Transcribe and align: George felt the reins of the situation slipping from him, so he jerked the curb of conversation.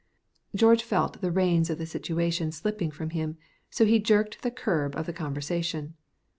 George 0.55 0.81
felt 0.81 1.21
the 1.21 1.29
reins 1.29 1.69
of 1.69 1.77
the 1.77 1.85
situation 1.85 2.51
slipping 2.51 2.89
from 2.89 3.11
him, 3.11 3.37
so 3.69 3.85
he 3.85 3.99
jerked 3.99 4.41
the 4.41 4.49
curb 4.49 4.95
of 4.95 5.13
conversation. 5.13 5.93